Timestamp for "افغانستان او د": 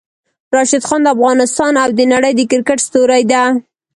1.15-2.01